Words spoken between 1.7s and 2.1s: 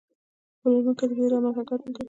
نه کوي.